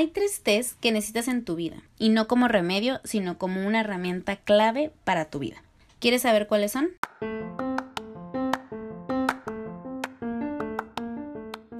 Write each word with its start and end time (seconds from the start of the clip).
Hay 0.00 0.06
tres 0.06 0.40
que 0.80 0.92
necesitas 0.92 1.28
en 1.28 1.44
tu 1.44 1.56
vida, 1.56 1.82
y 1.98 2.08
no 2.08 2.26
como 2.26 2.48
remedio, 2.48 3.02
sino 3.04 3.36
como 3.36 3.66
una 3.66 3.80
herramienta 3.80 4.36
clave 4.36 4.92
para 5.04 5.26
tu 5.26 5.40
vida. 5.40 5.62
¿Quieres 5.98 6.22
saber 6.22 6.46
cuáles 6.46 6.72
son? 6.72 6.88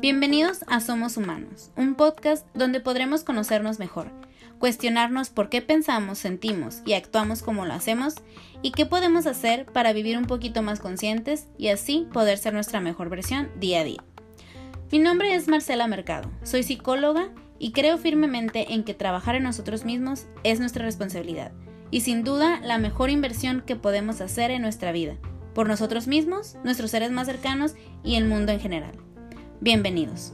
Bienvenidos 0.03 0.67
a 0.67 0.81
Somos 0.81 1.17
Humanos, 1.17 1.71
un 1.77 1.95
podcast 1.95 2.47
donde 2.53 2.81
podremos 2.81 3.25
conocernos 3.25 3.79
mejor, 3.79 4.11
cuestionarnos 4.59 5.31
por 5.31 5.49
qué 5.49 5.63
pensamos, 5.63 6.19
sentimos 6.19 6.83
y 6.85 6.93
actuamos 6.93 7.43
como 7.43 7.65
lo 7.65 7.73
hacemos 7.73 8.17
y 8.61 8.73
qué 8.73 8.85
podemos 8.85 9.27
hacer 9.27 9.65
para 9.65 9.95
vivir 9.95 10.19
un 10.19 10.27
poquito 10.27 10.61
más 10.61 10.81
conscientes 10.81 11.47
y 11.57 11.69
así 11.69 12.07
poder 12.13 12.37
ser 12.37 12.53
nuestra 12.53 12.83
mejor 12.83 13.09
versión 13.09 13.49
día 13.59 13.81
a 13.81 13.85
día. 13.85 14.05
Mi 14.93 14.99
nombre 14.99 15.35
es 15.35 15.49
Marcela 15.49 15.87
Mercado, 15.87 16.31
soy 16.43 16.65
psicóloga 16.65 17.31
y 17.61 17.73
creo 17.73 17.99
firmemente 17.99 18.73
en 18.73 18.83
que 18.83 18.95
trabajar 18.95 19.37
en 19.37 19.45
nosotros 19.45 19.85
mismos 19.85 20.27
es 20.43 20.59
nuestra 20.59 20.85
responsabilidad 20.85 21.53
y 21.91 22.01
sin 22.01 22.25
duda 22.25 22.59
la 22.61 22.79
mejor 22.79 23.11
inversión 23.11 23.63
que 23.65 23.77
podemos 23.77 24.21
hacer 24.21 24.51
en 24.51 24.63
nuestra 24.63 24.93
vida, 24.93 25.17
por 25.55 25.69
nosotros 25.69 26.07
mismos, 26.07 26.57
nuestros 26.65 26.91
seres 26.91 27.11
más 27.11 27.27
cercanos 27.27 27.75
y 28.03 28.17
el 28.17 28.25
mundo 28.25 28.51
en 28.53 28.61
general. 28.61 28.93
Bienvenidos. 29.61 30.33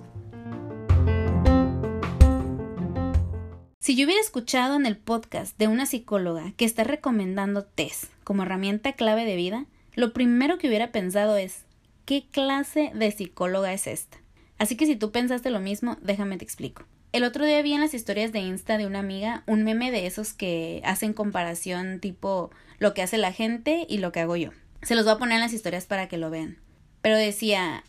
Si 3.81 3.97
yo 3.97 4.05
hubiera 4.05 4.21
escuchado 4.21 4.77
en 4.77 4.87
el 4.87 4.97
podcast 4.97 5.59
de 5.59 5.69
una 5.69 5.87
psicóloga 5.87 6.53
que 6.57 6.65
está 6.65 6.85
recomendando 6.85 7.65
test 7.65 8.05
como 8.23 8.45
herramienta 8.45 8.93
clave 8.93 9.25
de 9.25 9.37
vida, 9.37 9.67
lo 9.95 10.13
primero 10.13 10.59
que 10.59 10.69
hubiera 10.69 10.93
pensado 10.93 11.37
es, 11.37 11.65
¿qué 12.05 12.27
clase 12.31 12.93
de 12.95 13.11
psicóloga 13.11 13.73
es 13.73 13.87
esta? 13.87 14.19
Así 14.59 14.77
que 14.77 14.87
si 14.87 14.95
tú 14.95 15.11
pensaste 15.11 15.51
lo 15.51 15.61
mismo, 15.61 15.97
déjame 16.03 16.37
te 16.37 16.45
explico. 16.45 16.85
El 17.17 17.25
otro 17.25 17.47
día 17.47 17.63
vi 17.63 17.73
en 17.73 17.81
las 17.81 17.95
historias 17.95 18.31
de 18.31 18.41
Insta 18.41 18.77
de 18.77 18.87
una 18.87 18.99
amiga 18.99 19.43
un 19.47 19.65
meme 19.65 19.91
de 19.91 20.07
esos 20.07 20.35
que 20.35 20.83
hacen 20.85 21.15
comparación 21.15 21.99
tipo 21.99 22.51
lo 22.79 22.93
que 22.93 23.01
hace 23.01 23.17
la 23.17 23.33
gente 23.33 23.87
y 23.89 23.97
lo 23.97 24.13
que 24.13 24.21
hago 24.21 24.37
yo. 24.37 24.51
Se 24.83 24.95
los 24.95 25.07
voy 25.07 25.15
a 25.15 25.17
poner 25.17 25.37
en 25.37 25.41
las 25.41 25.55
historias 25.55 25.87
para 25.87 26.09
que 26.09 26.19
lo 26.19 26.29
vean. 26.29 26.59
Pero 27.01 27.17
decía 27.17 27.85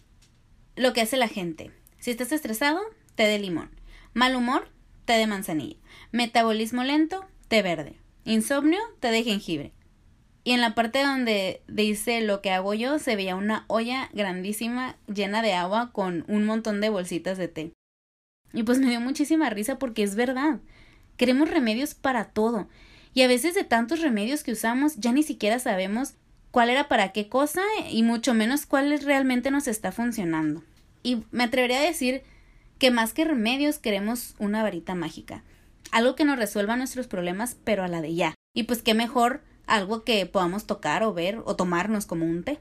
lo 0.77 0.93
que 0.93 1.01
hace 1.01 1.17
la 1.17 1.27
gente. 1.27 1.71
Si 1.99 2.09
estás 2.09 2.31
estresado, 2.31 2.79
té 3.15 3.23
de 3.23 3.37
limón. 3.37 3.69
Mal 4.13 4.33
humor, 4.33 4.71
té 5.03 5.17
de 5.17 5.27
manzanilla. 5.27 5.75
Metabolismo 6.13 6.85
lento, 6.85 7.25
té 7.49 7.61
verde. 7.61 7.97
Insomnio, 8.23 8.79
té 9.01 9.11
de 9.11 9.25
jengibre. 9.25 9.73
Y 10.45 10.53
en 10.53 10.61
la 10.61 10.73
parte 10.73 11.03
donde 11.03 11.63
dice 11.67 12.21
lo 12.21 12.41
que 12.41 12.51
hago 12.51 12.73
yo, 12.75 12.97
se 12.97 13.17
veía 13.17 13.35
una 13.35 13.65
olla 13.67 14.09
grandísima 14.13 14.95
llena 15.13 15.41
de 15.41 15.51
agua 15.51 15.91
con 15.91 16.23
un 16.29 16.45
montón 16.45 16.79
de 16.79 16.87
bolsitas 16.87 17.37
de 17.37 17.49
té. 17.49 17.76
Y 18.53 18.63
pues 18.63 18.79
me 18.79 18.89
dio 18.89 19.01
muchísima 19.01 19.49
risa 19.49 19.77
porque 19.79 20.03
es 20.03 20.15
verdad. 20.15 20.59
Queremos 21.17 21.49
remedios 21.49 21.93
para 21.93 22.25
todo. 22.25 22.67
Y 23.13 23.23
a 23.23 23.27
veces 23.27 23.55
de 23.55 23.63
tantos 23.63 24.01
remedios 24.01 24.43
que 24.43 24.51
usamos 24.51 24.95
ya 24.97 25.11
ni 25.11 25.23
siquiera 25.23 25.59
sabemos 25.59 26.13
cuál 26.51 26.69
era 26.69 26.87
para 26.87 27.11
qué 27.11 27.29
cosa 27.29 27.61
y 27.89 28.03
mucho 28.03 28.33
menos 28.33 28.65
cuál 28.65 28.99
realmente 28.99 29.51
nos 29.51 29.67
está 29.67 29.91
funcionando. 29.91 30.63
Y 31.03 31.23
me 31.31 31.43
atrevería 31.43 31.79
a 31.79 31.83
decir 31.83 32.23
que 32.79 32.91
más 32.91 33.13
que 33.13 33.25
remedios 33.25 33.79
queremos 33.79 34.35
una 34.39 34.63
varita 34.63 34.95
mágica. 34.95 35.43
Algo 35.91 36.15
que 36.15 36.25
nos 36.25 36.37
resuelva 36.37 36.75
nuestros 36.75 37.07
problemas 37.07 37.57
pero 37.63 37.83
a 37.83 37.87
la 37.87 38.01
de 38.01 38.13
ya. 38.13 38.35
Y 38.53 38.63
pues 38.63 38.81
qué 38.81 38.93
mejor 38.93 39.41
algo 39.65 40.03
que 40.03 40.25
podamos 40.25 40.65
tocar 40.65 41.03
o 41.03 41.13
ver 41.13 41.41
o 41.45 41.55
tomarnos 41.55 42.05
como 42.05 42.25
un 42.25 42.43
té. 42.43 42.59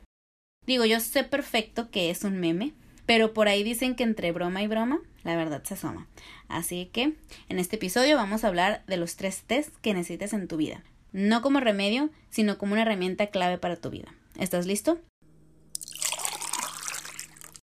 Digo, 0.67 0.85
yo 0.85 1.01
sé 1.01 1.23
perfecto 1.25 1.91
que 1.91 2.11
es 2.11 2.25
un 2.25 2.41
meme, 2.41 2.73
pero 3.07 3.33
por 3.33 3.49
ahí 3.49 3.63
dicen 3.63 3.95
que 3.95 4.03
entre 4.03 4.33
broma 4.33 4.63
y 4.63 4.67
broma 4.67 5.01
la 5.23 5.37
verdad 5.37 5.63
se 5.65 5.75
asoma. 5.75 6.07
Así 6.49 6.87
que 6.93 7.15
en 7.49 7.59
este 7.59 7.77
episodio 7.77 8.17
vamos 8.17 8.45
a 8.45 8.49
hablar 8.49 8.85
de 8.87 8.97
los 8.97 9.17
tres 9.17 9.43
test 9.43 9.75
que 9.83 9.95
necesitas 9.95 10.33
en 10.33 10.49
tu 10.49 10.57
vida. 10.57 10.83
No 11.13 11.43
como 11.43 11.61
remedio, 11.61 12.11
sino 12.31 12.59
como 12.59 12.75
una 12.75 12.83
herramienta 12.83 13.29
clave 13.29 13.59
para 13.59 13.77
tu 13.77 13.91
vida. 13.91 14.15
¿Estás 14.39 14.67
listo? 14.67 15.01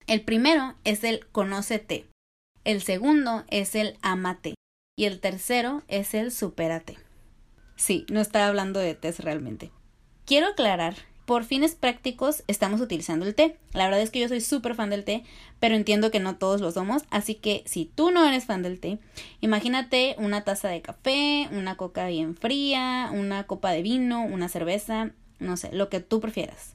El 0.07 0.23
primero 0.23 0.75
es 0.85 1.05
el 1.05 1.27
conócete. 1.29 2.07
El 2.65 2.83
segundo 2.83 3.45
es 3.49 3.75
el 3.75 3.99
amate. 4.03 4.55
Y 4.97 5.05
el 5.05 5.21
tercero 5.21 5.83
es 5.89 6.15
el 6.15 6.33
supérate. 6.33 6.99
Sí, 7.77 8.07
no 8.11 8.21
estaba 8.21 8.49
hablando 8.49 8.81
de 8.81 8.95
test 8.95 9.21
realmente. 9.21 9.71
Quiero 10.27 10.49
aclarar 10.49 10.95
por 11.31 11.45
fines 11.45 11.77
prácticos 11.77 12.43
estamos 12.49 12.81
utilizando 12.81 13.25
el 13.25 13.37
té. 13.37 13.57
La 13.73 13.85
verdad 13.85 14.03
es 14.03 14.11
que 14.11 14.19
yo 14.19 14.27
soy 14.27 14.41
súper 14.41 14.75
fan 14.75 14.91
del 14.91 15.05
té, 15.05 15.23
pero 15.61 15.77
entiendo 15.77 16.11
que 16.11 16.19
no 16.19 16.39
todos 16.39 16.61
lo 16.61 16.73
somos, 16.73 17.05
así 17.09 17.37
que 17.37 17.63
si 17.67 17.85
tú 17.85 18.11
no 18.11 18.27
eres 18.27 18.47
fan 18.47 18.63
del 18.63 18.81
té, 18.81 18.99
imagínate 19.41 20.17
una 20.19 20.43
taza 20.43 20.67
de 20.67 20.83
café, 20.83 21.49
una 21.53 21.77
coca 21.77 22.09
bien 22.09 22.35
fría, 22.35 23.11
una 23.13 23.45
copa 23.45 23.71
de 23.71 23.83
vino, 23.83 24.25
una 24.25 24.49
cerveza, 24.49 25.13
no 25.39 25.57
sé, 25.57 25.71
lo 25.73 25.89
que 25.89 26.01
tú 26.01 26.19
prefieras. 26.19 26.75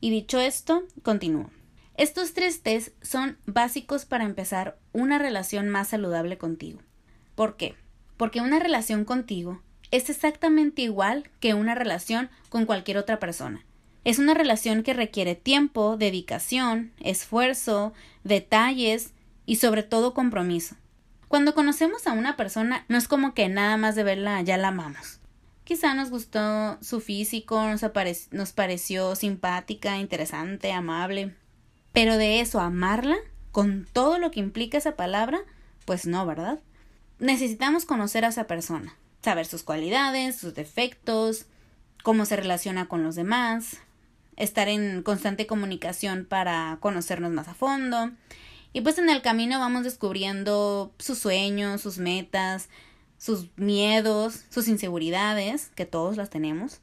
Y 0.00 0.10
dicho 0.10 0.40
esto, 0.40 0.82
continúo. 1.04 1.50
Estos 1.96 2.34
tres 2.34 2.62
tés 2.62 2.90
son 3.00 3.38
básicos 3.46 4.06
para 4.06 4.24
empezar 4.24 4.76
una 4.92 5.20
relación 5.20 5.68
más 5.68 5.86
saludable 5.86 6.36
contigo. 6.36 6.80
¿Por 7.36 7.56
qué? 7.56 7.76
Porque 8.16 8.40
una 8.40 8.58
relación 8.58 9.04
contigo 9.04 9.62
es 9.92 10.10
exactamente 10.10 10.82
igual 10.82 11.30
que 11.38 11.54
una 11.54 11.76
relación 11.76 12.28
con 12.48 12.66
cualquier 12.66 12.98
otra 12.98 13.20
persona. 13.20 13.64
Es 14.04 14.18
una 14.18 14.34
relación 14.34 14.82
que 14.82 14.92
requiere 14.92 15.34
tiempo, 15.34 15.96
dedicación, 15.96 16.92
esfuerzo, 17.00 17.94
detalles 18.22 19.12
y 19.46 19.56
sobre 19.56 19.82
todo 19.82 20.12
compromiso. 20.12 20.76
Cuando 21.28 21.54
conocemos 21.54 22.06
a 22.06 22.12
una 22.12 22.36
persona 22.36 22.84
no 22.88 22.98
es 22.98 23.08
como 23.08 23.34
que 23.34 23.48
nada 23.48 23.76
más 23.76 23.94
de 23.94 24.04
verla 24.04 24.40
ya 24.42 24.58
la 24.58 24.68
amamos. 24.68 25.20
Quizá 25.64 25.94
nos 25.94 26.10
gustó 26.10 26.78
su 26.82 27.00
físico, 27.00 27.60
nos, 27.66 27.82
nos 28.30 28.52
pareció 28.52 29.16
simpática, 29.16 29.96
interesante, 29.96 30.72
amable. 30.72 31.34
Pero 31.92 32.18
de 32.18 32.40
eso, 32.40 32.60
amarla, 32.60 33.16
con 33.50 33.86
todo 33.90 34.18
lo 34.18 34.30
que 34.30 34.40
implica 34.40 34.76
esa 34.76 34.96
palabra, 34.96 35.40
pues 35.86 36.06
no, 36.06 36.26
¿verdad? 36.26 36.60
Necesitamos 37.18 37.86
conocer 37.86 38.26
a 38.26 38.28
esa 38.28 38.46
persona, 38.46 38.94
saber 39.22 39.46
sus 39.46 39.62
cualidades, 39.62 40.36
sus 40.36 40.54
defectos, 40.54 41.46
cómo 42.02 42.26
se 42.26 42.36
relaciona 42.36 42.86
con 42.86 43.02
los 43.02 43.14
demás, 43.14 43.78
estar 44.36 44.68
en 44.68 45.02
constante 45.02 45.46
comunicación 45.46 46.26
para 46.28 46.78
conocernos 46.80 47.32
más 47.32 47.48
a 47.48 47.54
fondo. 47.54 48.10
Y 48.72 48.80
pues 48.80 48.98
en 48.98 49.08
el 49.08 49.22
camino 49.22 49.58
vamos 49.58 49.84
descubriendo 49.84 50.92
sus 50.98 51.18
sueños, 51.18 51.80
sus 51.80 51.98
metas, 51.98 52.68
sus 53.18 53.48
miedos, 53.56 54.44
sus 54.50 54.68
inseguridades, 54.68 55.70
que 55.74 55.86
todos 55.86 56.16
las 56.16 56.30
tenemos. 56.30 56.80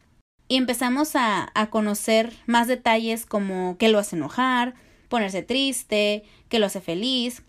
Y 0.47 0.57
empezamos 0.57 1.15
a, 1.15 1.51
a 1.53 1.69
conocer 1.69 2.33
más 2.45 2.67
detalles 2.67 3.25
como 3.25 3.77
qué 3.77 3.89
lo 3.89 3.99
hace 3.99 4.15
enojar, 4.15 4.73
ponerse 5.09 5.43
triste, 5.43 6.23
qué 6.49 6.59
lo 6.59 6.65
hace 6.65 6.81
feliz. 6.81 7.43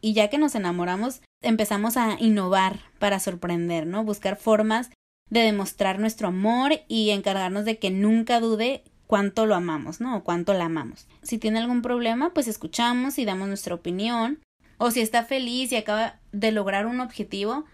Y 0.00 0.14
ya 0.14 0.30
que 0.30 0.38
nos 0.38 0.54
enamoramos, 0.54 1.20
empezamos 1.42 1.96
a 1.96 2.16
innovar 2.18 2.80
para 2.98 3.20
sorprender, 3.20 3.86
¿no? 3.86 4.04
Buscar 4.04 4.36
formas 4.36 4.90
de 5.30 5.40
demostrar 5.40 5.98
nuestro 5.98 6.28
amor 6.28 6.72
y 6.88 7.10
encargarnos 7.10 7.64
de 7.64 7.78
que 7.78 7.90
nunca 7.90 8.40
dude 8.40 8.82
cuánto 9.10 9.44
lo 9.44 9.56
amamos, 9.56 10.00
¿no? 10.00 10.18
O 10.18 10.22
cuánto 10.22 10.54
la 10.54 10.66
amamos. 10.66 11.08
Si 11.20 11.36
tiene 11.36 11.58
algún 11.58 11.82
problema, 11.82 12.32
pues 12.32 12.46
escuchamos 12.46 13.18
y 13.18 13.24
damos 13.24 13.48
nuestra 13.48 13.74
opinión. 13.74 14.38
O 14.78 14.92
si 14.92 15.00
está 15.00 15.24
feliz 15.24 15.72
y 15.72 15.76
acaba 15.76 16.20
de 16.30 16.52
lograr 16.52 16.86
un 16.86 17.00
objetivo, 17.00 17.64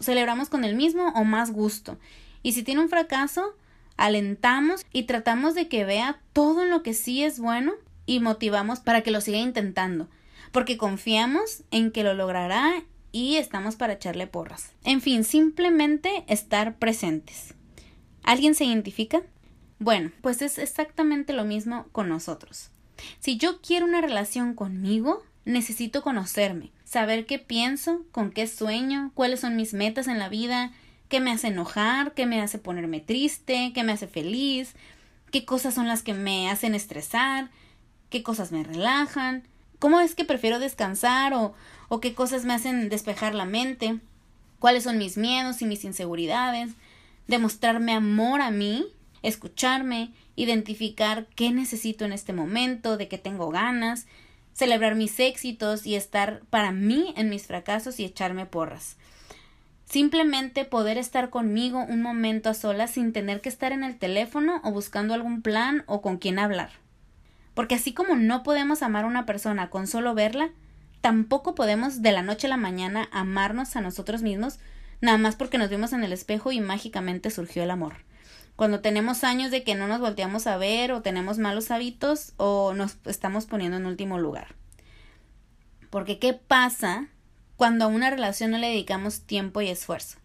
celebramos 0.00 0.48
con 0.48 0.64
el 0.64 0.74
mismo 0.74 1.08
o 1.14 1.22
más 1.24 1.50
gusto. 1.50 1.98
Y 2.42 2.52
si 2.52 2.62
tiene 2.62 2.80
un 2.80 2.88
fracaso, 2.88 3.54
alentamos 3.98 4.86
y 4.90 5.02
tratamos 5.02 5.54
de 5.54 5.68
que 5.68 5.84
vea 5.84 6.18
todo 6.32 6.64
lo 6.64 6.82
que 6.82 6.94
sí 6.94 7.22
es 7.22 7.38
bueno 7.38 7.74
y 8.06 8.20
motivamos 8.20 8.80
para 8.80 9.02
que 9.02 9.10
lo 9.10 9.20
siga 9.20 9.36
intentando, 9.36 10.08
porque 10.50 10.78
confiamos 10.78 11.62
en 11.70 11.90
que 11.90 12.04
lo 12.04 12.14
logrará 12.14 12.72
y 13.12 13.36
estamos 13.36 13.76
para 13.76 13.92
echarle 13.92 14.26
porras. 14.26 14.72
En 14.82 15.02
fin, 15.02 15.24
simplemente 15.24 16.24
estar 16.26 16.78
presentes. 16.78 17.52
¿Alguien 18.22 18.54
se 18.54 18.64
identifica? 18.64 19.22
Bueno, 19.78 20.10
pues 20.22 20.40
es 20.42 20.58
exactamente 20.58 21.32
lo 21.32 21.44
mismo 21.44 21.86
con 21.92 22.08
nosotros. 22.08 22.70
Si 23.20 23.36
yo 23.36 23.60
quiero 23.60 23.84
una 23.84 24.00
relación 24.00 24.54
conmigo, 24.54 25.22
necesito 25.44 26.02
conocerme, 26.02 26.70
saber 26.84 27.26
qué 27.26 27.38
pienso, 27.38 28.02
con 28.10 28.30
qué 28.30 28.46
sueño, 28.46 29.10
cuáles 29.14 29.40
son 29.40 29.54
mis 29.54 29.74
metas 29.74 30.08
en 30.08 30.18
la 30.18 30.28
vida, 30.28 30.72
qué 31.08 31.20
me 31.20 31.30
hace 31.30 31.48
enojar, 31.48 32.14
qué 32.14 32.26
me 32.26 32.40
hace 32.40 32.58
ponerme 32.58 33.00
triste, 33.00 33.72
qué 33.74 33.84
me 33.84 33.92
hace 33.92 34.08
feliz, 34.08 34.74
qué 35.30 35.44
cosas 35.44 35.74
son 35.74 35.86
las 35.86 36.02
que 36.02 36.14
me 36.14 36.50
hacen 36.50 36.74
estresar, 36.74 37.50
qué 38.08 38.22
cosas 38.22 38.52
me 38.52 38.64
relajan, 38.64 39.42
cómo 39.78 40.00
es 40.00 40.14
que 40.14 40.24
prefiero 40.24 40.58
descansar 40.58 41.34
o, 41.34 41.54
o 41.88 42.00
qué 42.00 42.14
cosas 42.14 42.44
me 42.46 42.54
hacen 42.54 42.88
despejar 42.88 43.34
la 43.34 43.44
mente, 43.44 44.00
cuáles 44.58 44.84
son 44.84 44.96
mis 44.96 45.18
miedos 45.18 45.60
y 45.60 45.66
mis 45.66 45.84
inseguridades, 45.84 46.72
demostrarme 47.28 47.92
amor 47.92 48.40
a 48.40 48.50
mí 48.50 48.86
escucharme, 49.28 50.12
identificar 50.36 51.26
qué 51.34 51.50
necesito 51.50 52.04
en 52.04 52.12
este 52.12 52.32
momento, 52.32 52.96
de 52.96 53.08
qué 53.08 53.18
tengo 53.18 53.50
ganas, 53.50 54.06
celebrar 54.52 54.94
mis 54.94 55.18
éxitos 55.20 55.86
y 55.86 55.96
estar 55.96 56.42
para 56.50 56.72
mí 56.72 57.12
en 57.16 57.28
mis 57.28 57.46
fracasos 57.46 58.00
y 58.00 58.04
echarme 58.04 58.46
porras. 58.46 58.96
Simplemente 59.84 60.64
poder 60.64 60.98
estar 60.98 61.30
conmigo 61.30 61.84
un 61.84 62.02
momento 62.02 62.50
a 62.50 62.54
solas 62.54 62.90
sin 62.90 63.12
tener 63.12 63.40
que 63.40 63.48
estar 63.48 63.72
en 63.72 63.84
el 63.84 63.98
teléfono 63.98 64.60
o 64.64 64.72
buscando 64.72 65.14
algún 65.14 65.42
plan 65.42 65.84
o 65.86 66.02
con 66.02 66.18
quién 66.18 66.38
hablar. 66.38 66.70
Porque 67.54 67.76
así 67.76 67.92
como 67.92 68.16
no 68.16 68.42
podemos 68.42 68.82
amar 68.82 69.04
a 69.04 69.08
una 69.08 69.26
persona 69.26 69.70
con 69.70 69.86
solo 69.86 70.14
verla, 70.14 70.50
tampoco 71.00 71.54
podemos 71.54 72.02
de 72.02 72.12
la 72.12 72.22
noche 72.22 72.46
a 72.46 72.50
la 72.50 72.56
mañana 72.56 73.08
amarnos 73.12 73.76
a 73.76 73.80
nosotros 73.80 74.22
mismos 74.22 74.58
nada 75.00 75.18
más 75.18 75.36
porque 75.36 75.58
nos 75.58 75.70
vimos 75.70 75.92
en 75.92 76.04
el 76.04 76.12
espejo 76.12 76.52
y 76.52 76.60
mágicamente 76.60 77.30
surgió 77.30 77.62
el 77.62 77.70
amor. 77.70 77.94
Cuando 78.56 78.80
tenemos 78.80 79.22
años 79.22 79.50
de 79.50 79.62
que 79.62 79.74
no 79.74 79.86
nos 79.86 80.00
volteamos 80.00 80.46
a 80.46 80.56
ver 80.56 80.92
o 80.92 81.02
tenemos 81.02 81.38
malos 81.38 81.70
hábitos 81.70 82.32
o 82.38 82.72
nos 82.74 82.96
estamos 83.04 83.44
poniendo 83.44 83.76
en 83.76 83.84
último 83.86 84.18
lugar. 84.18 84.54
Porque 85.90 86.18
¿qué 86.18 86.32
pasa 86.32 87.08
cuando 87.56 87.84
a 87.84 87.88
una 87.88 88.10
relación 88.10 88.50
no 88.50 88.58
le 88.58 88.68
dedicamos 88.68 89.20
tiempo 89.20 89.60
y 89.60 89.68
esfuerzo? 89.68 90.18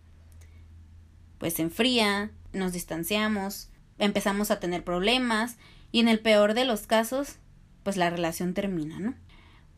Pues 1.37 1.55
se 1.55 1.63
enfría, 1.63 2.31
nos 2.53 2.71
distanciamos, 2.71 3.69
empezamos 3.97 4.49
a 4.49 4.59
tener 4.59 4.83
problemas 4.83 5.57
y 5.91 5.99
en 5.99 6.07
el 6.07 6.19
peor 6.19 6.53
de 6.53 6.65
los 6.65 6.87
casos, 6.87 7.35
pues 7.83 7.97
la 7.97 8.09
relación 8.09 8.53
termina, 8.53 8.99
¿no? 8.99 9.13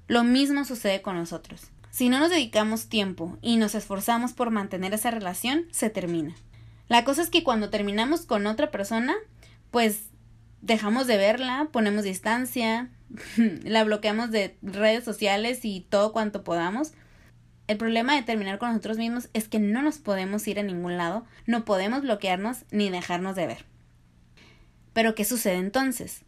Lo 0.07 0.23
mismo 0.23 0.63
sucede 0.63 1.01
con 1.01 1.15
nosotros. 1.15 1.71
Si 1.89 2.09
no 2.09 2.19
nos 2.19 2.29
dedicamos 2.29 2.87
tiempo 2.87 3.37
y 3.41 3.57
nos 3.57 3.75
esforzamos 3.75 4.33
por 4.33 4.51
mantener 4.51 4.93
esa 4.93 5.11
relación, 5.11 5.65
se 5.71 5.89
termina. 5.89 6.35
La 6.87 7.03
cosa 7.03 7.21
es 7.21 7.29
que 7.29 7.43
cuando 7.43 7.69
terminamos 7.69 8.25
con 8.25 8.45
otra 8.45 8.71
persona, 8.71 9.15
pues 9.71 10.09
dejamos 10.61 11.07
de 11.07 11.17
verla, 11.17 11.69
ponemos 11.71 12.03
distancia, 12.03 12.89
la 13.63 13.83
bloqueamos 13.83 14.31
de 14.31 14.57
redes 14.61 15.03
sociales 15.03 15.63
y 15.63 15.81
todo 15.81 16.13
cuanto 16.13 16.43
podamos. 16.43 16.93
El 17.67 17.77
problema 17.77 18.15
de 18.15 18.23
terminar 18.23 18.59
con 18.59 18.69
nosotros 18.69 18.97
mismos 18.97 19.29
es 19.33 19.47
que 19.47 19.59
no 19.59 19.81
nos 19.81 19.97
podemos 19.97 20.47
ir 20.47 20.59
a 20.59 20.63
ningún 20.63 20.97
lado, 20.97 21.25
no 21.45 21.63
podemos 21.65 22.01
bloquearnos 22.01 22.65
ni 22.71 22.89
dejarnos 22.89 23.35
de 23.35 23.47
ver. 23.47 23.65
Pero 24.93 25.15
¿qué 25.15 25.25
sucede 25.25 25.55
entonces? 25.55 26.23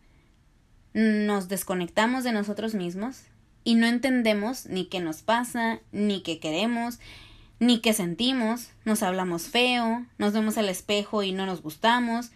Nos 0.94 1.50
desconectamos 1.50 2.24
de 2.24 2.31
nosotros 2.31 2.74
mismos 2.74 3.24
y 3.63 3.75
no 3.75 3.86
entendemos 3.86 4.66
ni 4.68 4.86
qué 4.86 5.01
nos 5.01 5.24
pasa, 5.24 5.80
ni 5.92 6.24
qué 6.24 6.40
queremos, 6.40 7.00
ni 7.60 7.80
qué 7.80 7.94
sentimos, 7.94 8.69
nos 8.84 9.04
hablamos 9.04 9.48
feo, 9.48 10.06
nos 10.18 10.34
vemos 10.34 10.57
al 10.57 10.69
espejo 10.69 11.24
y 11.24 11.31
no 11.31 11.46
nos 11.46 11.62
gustamos, 11.62 12.31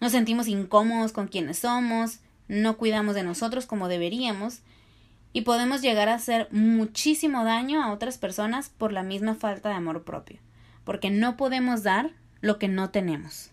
nos 0.00 0.12
sentimos 0.12 0.48
incómodos 0.48 1.12
con 1.12 1.28
quienes 1.28 1.58
somos, 1.58 2.20
no 2.48 2.76
cuidamos 2.76 3.14
de 3.14 3.22
nosotros 3.22 3.66
como 3.66 3.88
deberíamos, 3.88 4.60
y 5.32 5.42
podemos 5.42 5.82
llegar 5.82 6.08
a 6.08 6.14
hacer 6.14 6.48
muchísimo 6.50 7.44
daño 7.44 7.82
a 7.82 7.92
otras 7.92 8.16
personas 8.16 8.70
por 8.70 8.92
la 8.92 9.02
misma 9.02 9.34
falta 9.34 9.68
de 9.68 9.74
amor 9.74 10.04
propio, 10.04 10.38
porque 10.84 11.10
no 11.10 11.36
podemos 11.36 11.82
dar 11.82 12.12
lo 12.40 12.58
que 12.58 12.68
no 12.68 12.90
tenemos. 12.90 13.50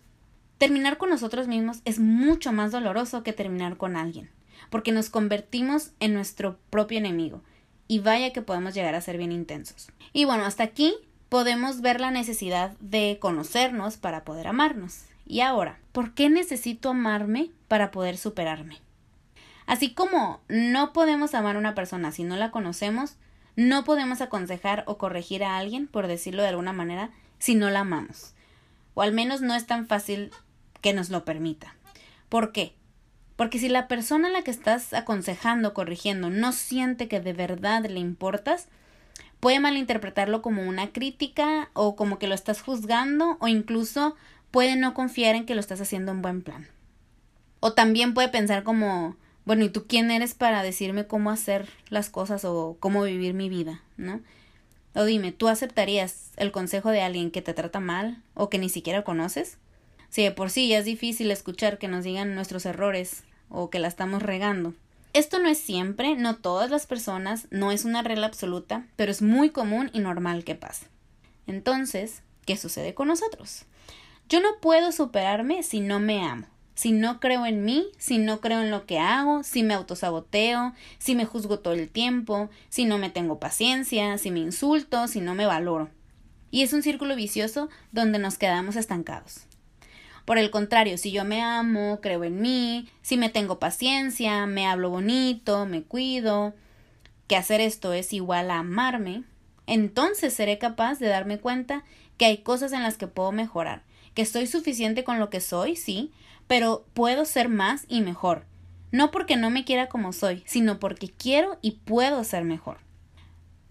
Terminar 0.57 0.97
con 0.97 1.09
nosotros 1.09 1.47
mismos 1.47 1.81
es 1.83 1.99
mucho 1.99 2.53
más 2.53 2.71
doloroso 2.71 3.23
que 3.23 3.33
terminar 3.33 3.75
con 3.75 3.97
alguien, 3.97 4.29
porque 4.69 4.94
nos 4.94 5.09
convertimos 5.09 5.91
en 5.99 6.13
nuestro 6.13 6.57
propio 6.69 6.99
enemigo, 6.99 7.41
y 7.88 8.00
vaya 8.00 8.33
que 8.33 8.41
podemos 8.41 8.74
llegar 8.74 8.95
a 8.95 9.01
ser 9.01 9.18
bien 9.18 9.31
intensos. 9.31 9.89
Y 10.13 10.25
bueno, 10.25 10.45
hasta 10.45 10.63
aquí 10.63 10.94
podemos 11.30 11.81
ver 11.81 12.00
la 12.00 12.12
necesidad 12.12 12.71
de 12.80 13.18
conocernos 13.19 13.97
para 13.97 14.24
poder 14.24 14.47
amarnos. 14.47 15.06
Y 15.25 15.41
ahora, 15.41 15.80
¿por 15.91 16.13
qué 16.13 16.30
necesito 16.30 16.89
amarme 16.89 17.50
para 17.68 17.91
poder 17.91 18.18
superarme? 18.18 18.80
Así 19.65 19.94
como 19.94 20.41
no 20.50 20.94
podemos 20.94 21.33
amar 21.33 21.56
a 21.56 21.59
una 21.59 21.75
persona 21.75 22.12
si 22.12 22.24
no 22.24 22.35
la 22.35 22.51
conocemos, 22.51 23.15
no 23.56 23.83
podemos 23.83 24.21
aconsejar 24.21 24.83
o 24.88 24.97
corregir 24.97 25.44
a 25.44 25.57
alguien, 25.57 25.88
por 25.88 26.07
decirlo 26.07 26.41
de 26.41 26.50
alguna 26.50 26.74
manera, 26.74 27.12
si 27.39 27.56
no 27.56 27.69
la 27.69 27.81
amamos. 27.81 28.33
O 28.94 29.01
al 29.01 29.13
menos 29.13 29.41
no 29.41 29.56
es 29.56 29.65
tan 29.65 29.88
fácil 29.88 30.31
que 30.81 30.94
nos 30.94 31.09
lo 31.09 31.24
permita. 31.24 31.75
¿Por 32.30 32.51
qué? 32.51 32.75
Porque 33.35 33.59
si 33.59 33.69
la 33.69 33.88
persona 33.88 34.27
a 34.27 34.31
la 34.31 34.44
que 34.44 34.51
estás 34.51 34.94
aconsejando, 34.94 35.74
corrigiendo, 35.74 36.30
no 36.30 36.51
siente 36.51 37.07
que 37.07 37.19
de 37.19 37.33
verdad 37.33 37.85
le 37.85 38.00
importas, 38.00 38.68
puede 39.39 39.59
malinterpretarlo 39.59 40.41
como 40.41 40.63
una 40.63 40.91
crítica 40.91 41.69
o 41.74 41.95
como 41.95 42.19
que 42.19 42.27
lo 42.27 42.35
estás 42.35 42.62
juzgando 42.62 43.38
o 43.39 43.47
incluso 43.47 44.15
puede 44.51 44.75
no 44.75 44.94
confiar 44.94 45.35
en 45.35 45.45
que 45.45 45.56
lo 45.56 45.59
estás 45.59 45.81
haciendo 45.81 46.12
en 46.12 46.21
buen 46.21 46.41
plan. 46.44 46.68
O 47.59 47.74
también 47.74 48.13
puede 48.13 48.30
pensar 48.30 48.63
como, 48.63 49.15
bueno, 49.45 49.65
¿y 49.65 49.69
tú 49.69 49.85
quién 49.88 50.12
eres 50.12 50.33
para 50.33 50.63
decirme 50.63 51.07
cómo 51.07 51.31
hacer 51.31 51.68
las 51.89 52.09
cosas 52.09 52.45
o 52.45 52.77
cómo 52.80 53.03
vivir 53.03 53.33
mi 53.33 53.50
vida? 53.50 53.81
¿No? 53.97 54.21
O 54.95 55.06
dime, 55.06 55.31
¿tú 55.31 55.47
aceptarías 55.47 56.31
el 56.38 56.51
consejo 56.51 56.91
de 56.91 57.01
alguien 57.01 57.31
que 57.31 57.41
te 57.41 57.53
trata 57.53 57.80
mal 57.80 58.21
o 58.35 58.50
que 58.50 58.59
ni 58.59 58.69
siquiera 58.69 59.03
conoces? 59.03 59.57
Si 60.13 60.21
de 60.21 60.30
por 60.30 60.51
sí 60.51 60.68
ya 60.68 60.77
es 60.77 60.86
difícil 60.86 61.31
escuchar 61.31 61.80
que 61.80 61.88
nos 61.88 62.04
digan 62.04 62.36
nuestros 62.36 62.68
errores 62.68 63.24
o 63.50 63.71
que 63.71 63.80
la 63.80 63.88
estamos 63.88 64.21
regando. 64.21 64.75
Esto 65.13 65.39
no 65.39 65.50
es 65.50 65.57
siempre, 65.57 66.15
no 66.15 66.36
todas 66.36 66.69
las 66.69 66.86
personas, 66.86 67.48
no 67.50 67.71
es 67.71 67.83
una 67.83 68.04
regla 68.04 68.27
absoluta, 68.27 68.86
pero 68.95 69.12
es 69.12 69.24
muy 69.24 69.50
común 69.50 69.89
y 69.92 70.01
normal 70.01 70.44
que 70.44 70.54
pase. 70.54 70.86
Entonces, 71.48 72.21
¿qué 72.45 72.57
sucede 72.57 72.94
con 72.94 73.07
nosotros? 73.07 73.65
Yo 74.30 74.39
no 74.39 74.50
puedo 74.62 74.92
superarme 74.92 75.63
si 75.63 75.80
no 75.80 76.00
me 76.00 76.24
amo, 76.24 76.45
si 76.75 76.92
no 76.92 77.19
creo 77.19 77.48
en 77.48 77.66
mí, 77.66 77.88
si 77.98 78.19
no 78.19 78.39
creo 78.39 78.62
en 78.62 78.69
lo 78.69 78.86
que 78.86 79.00
hago, 79.00 79.42
si 79.42 79.63
me 79.63 79.74
autosaboteo, 79.74 80.75
si 81.00 81.16
me 81.16 81.25
juzgo 81.25 81.57
todo 81.57 81.74
el 81.74 81.89
tiempo, 81.89 82.51
si 82.69 82.86
no 82.86 83.00
me 83.00 83.09
tengo 83.09 83.39
paciencia, 83.39 84.19
si 84.19 84.30
me 84.30 84.42
insulto, 84.42 85.07
si 85.07 85.21
no 85.21 85.33
me 85.33 85.48
valoro. 85.48 85.89
Y 86.51 86.62
es 86.62 86.71
un 86.71 86.83
círculo 86.83 87.16
vicioso 87.16 87.68
donde 87.92 88.19
nos 88.19 88.38
quedamos 88.38 88.75
estancados. 88.75 89.48
Por 90.25 90.37
el 90.37 90.51
contrario, 90.51 90.97
si 90.97 91.11
yo 91.11 91.25
me 91.25 91.41
amo, 91.41 91.99
creo 92.01 92.23
en 92.23 92.41
mí, 92.41 92.87
si 93.01 93.17
me 93.17 93.29
tengo 93.29 93.59
paciencia, 93.59 94.45
me 94.45 94.65
hablo 94.65 94.89
bonito, 94.89 95.65
me 95.65 95.83
cuido, 95.83 96.53
que 97.27 97.35
hacer 97.35 97.59
esto 97.59 97.93
es 97.93 98.13
igual 98.13 98.49
a 98.49 98.59
amarme, 98.59 99.23
entonces 99.67 100.33
seré 100.33 100.57
capaz 100.57 100.99
de 100.99 101.07
darme 101.07 101.39
cuenta 101.39 101.83
que 102.17 102.25
hay 102.25 102.37
cosas 102.37 102.71
en 102.71 102.83
las 102.83 102.97
que 102.97 103.07
puedo 103.07 103.31
mejorar, 103.31 103.83
que 104.13 104.21
estoy 104.21 104.47
suficiente 104.47 105.03
con 105.03 105.19
lo 105.19 105.29
que 105.29 105.41
soy, 105.41 105.75
sí, 105.75 106.11
pero 106.47 106.85
puedo 106.93 107.25
ser 107.25 107.49
más 107.49 107.85
y 107.87 108.01
mejor. 108.01 108.45
No 108.91 109.11
porque 109.11 109.35
no 109.35 109.49
me 109.49 109.65
quiera 109.65 109.87
como 109.87 110.13
soy, 110.13 110.43
sino 110.45 110.79
porque 110.79 111.09
quiero 111.09 111.57
y 111.61 111.71
puedo 111.71 112.23
ser 112.23 112.43
mejor. 112.43 112.77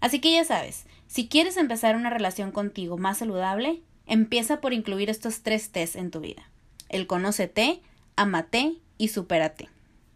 Así 0.01 0.19
que 0.19 0.33
ya 0.33 0.43
sabes, 0.43 0.85
si 1.07 1.29
quieres 1.29 1.55
empezar 1.55 1.95
una 1.95 2.09
relación 2.09 2.51
contigo 2.51 2.97
más 2.97 3.19
saludable, 3.19 3.81
Empieza 4.05 4.61
por 4.61 4.73
incluir 4.73 5.09
estos 5.09 5.41
tres 5.41 5.71
T's 5.71 5.95
en 5.95 6.11
tu 6.11 6.19
vida. 6.19 6.49
El 6.89 7.07
conócete, 7.07 7.81
amate 8.15 8.75
y 8.97 9.07
supérate. 9.07 9.69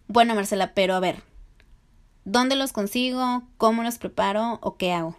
Bueno, 0.08 0.36
Marcela, 0.36 0.74
pero 0.74 0.96
a 0.96 1.00
ver, 1.00 1.24
¿dónde 2.26 2.56
los 2.56 2.74
consigo? 2.74 3.44
¿Cómo 3.58 3.84
los 3.84 3.98
preparo? 3.98 4.60
¿O 4.62 4.78
qué 4.78 4.94
hago? 4.94 5.18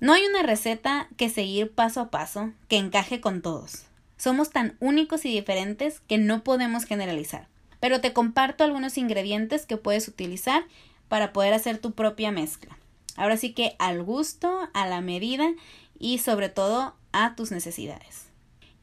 No 0.00 0.12
hay 0.12 0.24
una 0.26 0.42
receta 0.42 1.08
que 1.16 1.30
seguir 1.30 1.72
paso 1.72 2.00
a 2.00 2.10
paso 2.10 2.52
que 2.68 2.76
encaje 2.76 3.20
con 3.20 3.42
todos. 3.42 3.84
Somos 4.16 4.50
tan 4.50 4.76
únicos 4.80 5.24
y 5.24 5.32
diferentes 5.32 6.00
que 6.00 6.18
no 6.18 6.44
podemos 6.44 6.84
generalizar. 6.84 7.48
Pero 7.80 8.00
te 8.00 8.12
comparto 8.12 8.64
algunos 8.64 8.98
ingredientes 8.98 9.66
que 9.66 9.76
puedes 9.76 10.08
utilizar 10.08 10.64
para 11.08 11.32
poder 11.32 11.54
hacer 11.54 11.78
tu 11.78 11.92
propia 11.92 12.32
mezcla. 12.32 12.78
Ahora 13.16 13.36
sí 13.36 13.52
que 13.52 13.76
al 13.78 14.02
gusto, 14.02 14.68
a 14.72 14.86
la 14.86 15.00
medida 15.00 15.52
y 15.98 16.18
sobre 16.18 16.48
todo 16.48 16.94
a 17.14 17.34
tus 17.36 17.50
necesidades. 17.50 18.26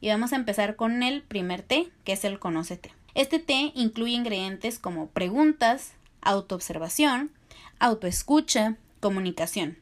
Y 0.00 0.08
vamos 0.08 0.32
a 0.32 0.36
empezar 0.36 0.74
con 0.74 1.02
el 1.04 1.22
primer 1.22 1.62
té, 1.62 1.92
que 2.02 2.14
es 2.14 2.24
el 2.24 2.40
conócete. 2.40 2.92
Este 3.14 3.38
té 3.38 3.70
incluye 3.74 4.14
ingredientes 4.14 4.78
como 4.78 5.08
preguntas, 5.10 5.92
autoobservación, 6.22 7.30
autoescucha, 7.78 8.76
comunicación. 9.00 9.78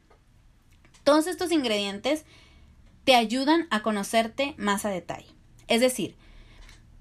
Todos 1.03 1.27
estos 1.27 1.51
ingredientes 1.51 2.25
te 3.05 3.15
ayudan 3.15 3.67
a 3.71 3.81
conocerte 3.81 4.53
más 4.57 4.85
a 4.85 4.89
detalle. 4.89 5.31
Es 5.67 5.81
decir, 5.81 6.15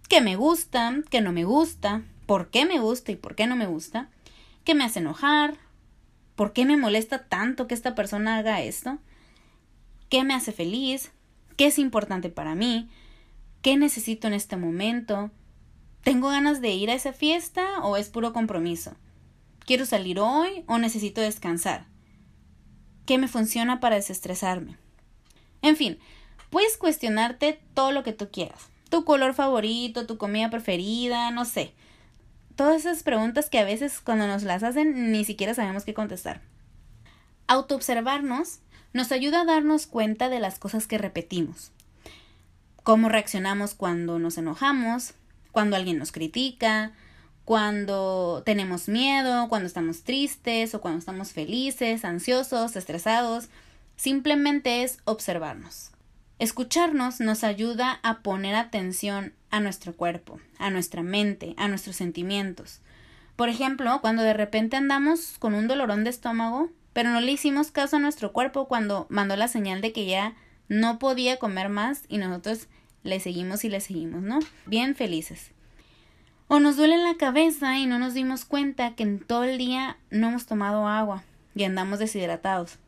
qué 0.08 0.20
me 0.20 0.36
gusta, 0.36 0.94
qué 1.10 1.20
no 1.20 1.32
me 1.32 1.44
gusta, 1.44 2.02
por 2.26 2.50
qué 2.50 2.64
me 2.64 2.78
gusta 2.78 3.12
y 3.12 3.16
por 3.16 3.34
qué 3.34 3.46
no 3.46 3.56
me 3.56 3.66
gusta, 3.66 4.08
qué 4.64 4.74
me 4.74 4.84
hace 4.84 5.00
enojar, 5.00 5.58
por 6.36 6.52
qué 6.52 6.64
me 6.64 6.76
molesta 6.76 7.26
tanto 7.26 7.66
que 7.66 7.74
esta 7.74 7.94
persona 7.94 8.36
haga 8.36 8.62
esto, 8.62 8.98
qué 10.08 10.24
me 10.24 10.34
hace 10.34 10.52
feliz, 10.52 11.10
qué 11.60 11.66
es 11.66 11.78
importante 11.78 12.30
para 12.30 12.54
mí, 12.54 12.88
qué 13.60 13.76
necesito 13.76 14.26
en 14.26 14.32
este 14.32 14.56
momento, 14.56 15.30
¿tengo 16.02 16.30
ganas 16.30 16.62
de 16.62 16.70
ir 16.70 16.88
a 16.88 16.94
esa 16.94 17.12
fiesta 17.12 17.80
o 17.82 17.98
es 17.98 18.08
puro 18.08 18.32
compromiso? 18.32 18.96
¿Quiero 19.66 19.84
salir 19.84 20.20
hoy 20.20 20.64
o 20.68 20.78
necesito 20.78 21.20
descansar? 21.20 21.84
¿Qué 23.04 23.18
me 23.18 23.28
funciona 23.28 23.78
para 23.78 23.96
desestresarme? 23.96 24.78
En 25.60 25.76
fin, 25.76 25.98
puedes 26.48 26.78
cuestionarte 26.78 27.60
todo 27.74 27.92
lo 27.92 28.04
que 28.04 28.14
tú 28.14 28.30
quieras. 28.30 28.70
Tu 28.88 29.04
color 29.04 29.34
favorito, 29.34 30.06
tu 30.06 30.16
comida 30.16 30.48
preferida, 30.48 31.30
no 31.30 31.44
sé. 31.44 31.74
todas 32.56 32.86
esas 32.86 33.02
preguntas 33.02 33.50
que 33.50 33.58
a 33.58 33.64
veces 33.64 34.00
cuando 34.00 34.26
nos 34.26 34.44
las 34.44 34.62
hacen 34.62 35.12
ni 35.12 35.26
siquiera 35.26 35.52
sabemos 35.52 35.84
qué 35.84 35.92
contestar. 35.92 36.40
Autoobservarnos 37.48 38.60
nos 38.92 39.12
ayuda 39.12 39.42
a 39.42 39.44
darnos 39.44 39.86
cuenta 39.86 40.28
de 40.28 40.40
las 40.40 40.58
cosas 40.58 40.86
que 40.86 40.98
repetimos. 40.98 41.72
Cómo 42.82 43.08
reaccionamos 43.08 43.74
cuando 43.74 44.18
nos 44.18 44.38
enojamos, 44.38 45.14
cuando 45.52 45.76
alguien 45.76 45.98
nos 45.98 46.12
critica, 46.12 46.92
cuando 47.44 48.42
tenemos 48.44 48.88
miedo, 48.88 49.48
cuando 49.48 49.66
estamos 49.66 50.02
tristes 50.02 50.74
o 50.74 50.80
cuando 50.80 50.98
estamos 50.98 51.32
felices, 51.32 52.04
ansiosos, 52.04 52.76
estresados. 52.76 53.48
Simplemente 53.96 54.82
es 54.82 54.98
observarnos. 55.04 55.90
Escucharnos 56.38 57.20
nos 57.20 57.44
ayuda 57.44 58.00
a 58.02 58.20
poner 58.20 58.54
atención 58.54 59.34
a 59.50 59.60
nuestro 59.60 59.94
cuerpo, 59.94 60.40
a 60.58 60.70
nuestra 60.70 61.02
mente, 61.02 61.54
a 61.58 61.68
nuestros 61.68 61.96
sentimientos. 61.96 62.80
Por 63.36 63.48
ejemplo, 63.48 64.00
cuando 64.00 64.22
de 64.22 64.32
repente 64.32 64.76
andamos 64.76 65.36
con 65.38 65.54
un 65.54 65.66
dolorón 65.66 66.04
de 66.04 66.10
estómago, 66.10 66.70
pero 66.92 67.10
no 67.10 67.20
le 67.20 67.32
hicimos 67.32 67.70
caso 67.70 67.96
a 67.96 68.00
nuestro 68.00 68.32
cuerpo 68.32 68.68
cuando 68.68 69.06
mandó 69.08 69.36
la 69.36 69.48
señal 69.48 69.80
de 69.80 69.92
que 69.92 70.06
ya 70.06 70.34
no 70.68 70.98
podía 70.98 71.38
comer 71.38 71.68
más 71.68 72.02
y 72.08 72.18
nosotros 72.18 72.68
le 73.02 73.20
seguimos 73.20 73.64
y 73.64 73.68
le 73.68 73.80
seguimos, 73.80 74.22
¿no? 74.22 74.38
Bien 74.66 74.94
felices. 74.94 75.52
O 76.48 76.60
nos 76.60 76.76
duele 76.76 76.98
la 76.98 77.16
cabeza 77.16 77.78
y 77.78 77.86
no 77.86 77.98
nos 77.98 78.14
dimos 78.14 78.44
cuenta 78.44 78.94
que 78.94 79.04
en 79.04 79.20
todo 79.20 79.44
el 79.44 79.58
día 79.58 79.98
no 80.10 80.28
hemos 80.28 80.46
tomado 80.46 80.86
agua 80.86 81.22
y 81.54 81.64
andamos 81.64 81.98
deshidratados 81.98 82.78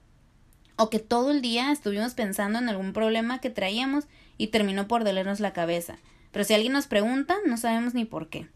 o 0.77 0.91
que 0.91 0.99
todo 0.99 1.31
el 1.31 1.43
día 1.43 1.71
estuvimos 1.71 2.15
pensando 2.15 2.59
en 2.59 2.69
algún 2.69 2.93
problema 2.93 3.41
que 3.41 3.51
traíamos 3.51 4.07
y 4.39 4.49
terminó 4.49 4.89
por 4.89 5.05
dolernos 5.05 5.41
la 5.41 5.53
cabeza. 5.53 5.97
Pero 6.33 6.45
si 6.45 6.55
alguien 6.55 6.73
nos 6.73 6.87
pregunta, 6.87 7.37
no 7.47 7.57
sabemos 7.57 7.95
ni 7.95 8.05
por 8.05 8.29
qué. 8.29 8.49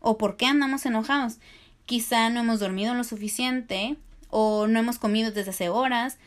O 0.00 0.18
por 0.18 0.36
qué 0.36 0.46
andamos 0.46 0.84
enojados. 0.84 1.38
Quizá 1.86 2.28
no 2.28 2.40
hemos 2.40 2.60
dormido 2.60 2.94
lo 2.94 3.04
suficiente, 3.04 3.96
o 4.34 4.66
no 4.66 4.78
hemos 4.78 4.98
comido 4.98 5.30
desde 5.30 5.50
hace 5.50 5.68
horas, 5.68 6.18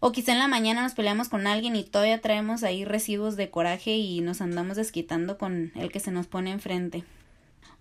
o 0.00 0.12
quizá 0.12 0.32
en 0.32 0.38
la 0.38 0.48
mañana 0.48 0.82
nos 0.82 0.94
peleamos 0.94 1.28
con 1.28 1.46
alguien 1.46 1.74
y 1.74 1.82
todavía 1.82 2.20
traemos 2.20 2.62
ahí 2.62 2.84
residuos 2.84 3.36
de 3.36 3.50
coraje 3.50 3.96
y 3.96 4.20
nos 4.20 4.40
andamos 4.40 4.76
desquitando 4.76 5.38
con 5.38 5.72
el 5.74 5.90
que 5.90 6.00
se 6.00 6.12
nos 6.12 6.26
pone 6.26 6.52
enfrente. 6.52 7.04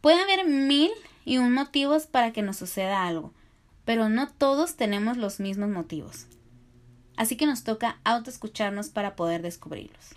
Puede 0.02 0.22
haber 0.22 0.48
mil 0.48 0.92
y 1.26 1.38
un 1.38 1.54
motivos 1.54 2.08
para 2.08 2.34
que 2.34 2.42
nos 2.42 2.58
suceda 2.58 3.06
algo, 3.06 3.34
pero 3.86 4.10
no 4.10 4.28
todos 4.28 4.76
tenemos 4.76 5.18
los 5.18 5.40
mismos 5.40 5.70
motivos 5.70 6.28
así 7.18 7.36
que 7.36 7.48
nos 7.48 7.64
toca 7.64 7.98
autoescucharnos 8.06 8.90
para 8.90 9.18
poder 9.18 9.42
descubrirlos. 9.42 10.12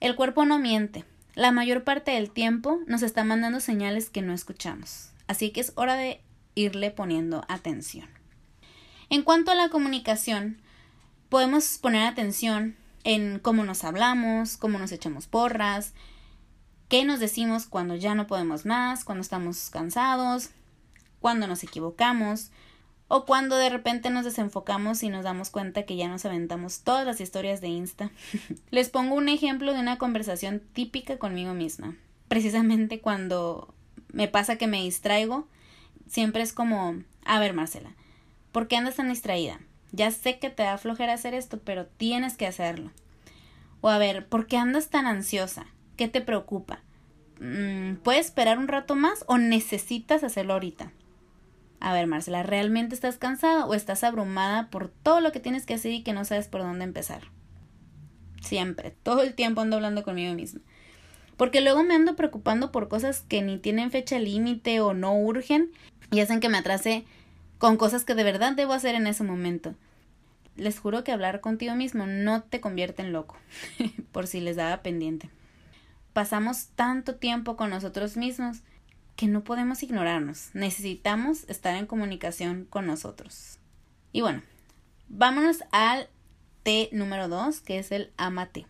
El 0.00 0.16
cuerpo 0.16 0.46
no 0.46 0.58
miente. 0.58 1.04
La 1.34 1.50
mayor 1.50 1.82
parte 1.82 2.12
del 2.12 2.30
tiempo 2.30 2.78
nos 2.86 3.02
está 3.02 3.24
mandando 3.24 3.60
señales 3.60 4.08
que 4.08 4.22
no 4.22 4.32
escuchamos, 4.32 5.10
así 5.26 5.50
que 5.50 5.60
es 5.60 5.72
hora 5.74 5.96
de 5.96 6.20
irle 6.54 6.92
poniendo 6.92 7.44
atención. 7.48 8.08
En 9.10 9.22
cuanto 9.22 9.50
a 9.50 9.54
la 9.54 9.68
comunicación, 9.68 10.60
podemos 11.28 11.78
poner 11.78 12.06
atención 12.06 12.76
en 13.04 13.38
cómo 13.38 13.64
nos 13.64 13.84
hablamos, 13.84 14.56
cómo 14.56 14.78
nos 14.78 14.92
echamos 14.92 15.26
porras, 15.26 15.92
qué 16.88 17.04
nos 17.04 17.20
decimos 17.20 17.66
cuando 17.66 17.96
ya 17.96 18.14
no 18.14 18.26
podemos 18.26 18.66
más, 18.66 19.04
cuando 19.04 19.22
estamos 19.22 19.70
cansados, 19.70 20.50
cuando 21.20 21.46
nos 21.46 21.62
equivocamos, 21.62 22.50
o 23.08 23.26
cuando 23.26 23.56
de 23.56 23.68
repente 23.68 24.10
nos 24.10 24.24
desenfocamos 24.24 25.02
y 25.02 25.08
nos 25.08 25.24
damos 25.24 25.50
cuenta 25.50 25.84
que 25.84 25.96
ya 25.96 26.08
nos 26.08 26.24
aventamos 26.24 26.80
todas 26.80 27.06
las 27.06 27.20
historias 27.20 27.60
de 27.60 27.68
Insta. 27.68 28.10
Les 28.70 28.88
pongo 28.88 29.14
un 29.14 29.28
ejemplo 29.28 29.72
de 29.72 29.80
una 29.80 29.98
conversación 29.98 30.62
típica 30.72 31.18
conmigo 31.18 31.52
misma. 31.54 31.96
Precisamente 32.28 33.00
cuando 33.00 33.74
me 34.12 34.28
pasa 34.28 34.56
que 34.56 34.66
me 34.66 34.82
distraigo, 34.82 35.46
siempre 36.08 36.42
es 36.42 36.52
como, 36.52 37.02
a 37.24 37.38
ver 37.38 37.52
Marcela, 37.52 37.90
¿por 38.54 38.68
qué 38.68 38.76
andas 38.76 38.94
tan 38.94 39.08
distraída? 39.08 39.58
Ya 39.90 40.12
sé 40.12 40.38
que 40.38 40.48
te 40.48 40.62
da 40.62 40.78
flojera 40.78 41.12
hacer 41.12 41.34
esto, 41.34 41.58
pero 41.58 41.86
tienes 41.86 42.36
que 42.36 42.46
hacerlo. 42.46 42.92
O 43.80 43.88
a 43.88 43.98
ver, 43.98 44.28
¿por 44.28 44.46
qué 44.46 44.56
andas 44.56 44.90
tan 44.90 45.06
ansiosa? 45.06 45.66
¿Qué 45.96 46.06
te 46.06 46.20
preocupa? 46.20 46.78
Mm, 47.40 47.96
¿Puedes 47.96 48.26
esperar 48.26 48.58
un 48.58 48.68
rato 48.68 48.94
más 48.94 49.24
o 49.26 49.38
necesitas 49.38 50.22
hacerlo 50.22 50.52
ahorita? 50.52 50.92
A 51.80 51.92
ver, 51.92 52.06
Marcela, 52.06 52.44
¿realmente 52.44 52.94
estás 52.94 53.18
cansada 53.18 53.66
o 53.66 53.74
estás 53.74 54.04
abrumada 54.04 54.70
por 54.70 54.88
todo 54.88 55.20
lo 55.20 55.32
que 55.32 55.40
tienes 55.40 55.66
que 55.66 55.74
hacer 55.74 55.90
y 55.90 56.04
que 56.04 56.12
no 56.12 56.24
sabes 56.24 56.46
por 56.46 56.62
dónde 56.62 56.84
empezar? 56.84 57.22
Siempre, 58.40 58.94
todo 59.02 59.22
el 59.22 59.34
tiempo 59.34 59.62
ando 59.62 59.76
hablando 59.76 60.04
conmigo 60.04 60.32
misma. 60.32 60.60
Porque 61.36 61.60
luego 61.60 61.82
me 61.82 61.96
ando 61.96 62.14
preocupando 62.14 62.70
por 62.70 62.86
cosas 62.88 63.22
que 63.22 63.42
ni 63.42 63.58
tienen 63.58 63.90
fecha 63.90 64.20
límite 64.20 64.80
o 64.80 64.94
no 64.94 65.18
urgen 65.18 65.72
y 66.12 66.20
hacen 66.20 66.38
que 66.38 66.48
me 66.48 66.58
atrase 66.58 67.04
con 67.58 67.76
cosas 67.76 68.04
que 68.04 68.14
de 68.14 68.24
verdad 68.24 68.52
debo 68.54 68.72
hacer 68.72 68.94
en 68.94 69.06
ese 69.06 69.24
momento. 69.24 69.74
Les 70.56 70.78
juro 70.78 71.02
que 71.02 71.12
hablar 71.12 71.40
contigo 71.40 71.74
mismo 71.74 72.06
no 72.06 72.42
te 72.42 72.60
convierte 72.60 73.02
en 73.02 73.12
loco, 73.12 73.36
por 74.12 74.26
si 74.26 74.40
les 74.40 74.56
daba 74.56 74.82
pendiente. 74.82 75.30
Pasamos 76.12 76.68
tanto 76.76 77.16
tiempo 77.16 77.56
con 77.56 77.70
nosotros 77.70 78.16
mismos 78.16 78.58
que 79.16 79.26
no 79.26 79.42
podemos 79.42 79.82
ignorarnos. 79.82 80.50
Necesitamos 80.54 81.44
estar 81.48 81.76
en 81.76 81.86
comunicación 81.86 82.66
con 82.70 82.86
nosotros. 82.86 83.58
Y 84.12 84.20
bueno, 84.20 84.42
vámonos 85.08 85.64
al 85.72 86.08
té 86.62 86.88
número 86.92 87.28
2, 87.28 87.60
que 87.60 87.78
es 87.78 87.90
el 87.92 88.12
amate. 88.16 88.66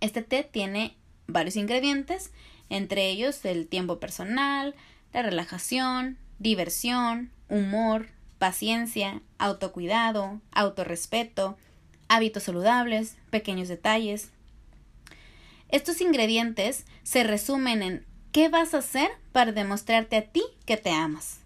Este 0.00 0.22
té 0.22 0.44
tiene 0.44 0.96
varios 1.26 1.56
ingredientes, 1.56 2.32
entre 2.68 3.08
ellos 3.10 3.44
el 3.44 3.66
tiempo 3.66 3.98
personal, 3.98 4.74
la 5.12 5.22
relajación, 5.22 6.18
diversión, 6.38 7.30
humor, 7.48 8.08
paciencia, 8.38 9.22
autocuidado, 9.38 10.40
autorrespeto, 10.52 11.56
hábitos 12.08 12.44
saludables, 12.44 13.16
pequeños 13.30 13.68
detalles. 13.68 14.30
Estos 15.68 16.00
ingredientes 16.00 16.86
se 17.02 17.24
resumen 17.24 17.82
en 17.82 18.06
¿Qué 18.36 18.50
vas 18.50 18.74
a 18.74 18.78
hacer 18.80 19.08
para 19.32 19.50
demostrarte 19.50 20.14
a 20.14 20.26
ti 20.26 20.42
que 20.66 20.76
te 20.76 20.90
amas? 20.90 21.40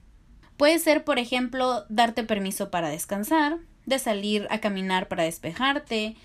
Puede 0.57 0.77
ser, 0.81 1.05
por 1.05 1.21
ejemplo, 1.21 1.85
darte 1.89 2.25
permiso 2.25 2.69
para 2.73 2.89
descansar, 2.89 3.59
de 3.87 4.01
salir 4.01 4.49
a 4.51 4.59
caminar 4.59 5.07
para 5.07 5.23
despejarte, 5.23 6.17